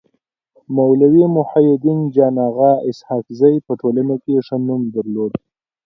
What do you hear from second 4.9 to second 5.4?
درلود.